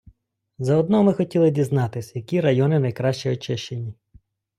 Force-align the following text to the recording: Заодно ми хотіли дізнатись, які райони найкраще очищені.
Заодно 0.59 1.03
ми 1.03 1.13
хотіли 1.13 1.51
дізнатись, 1.51 2.15
які 2.15 2.41
райони 2.41 2.79
найкраще 2.79 3.33
очищені. 3.33 3.93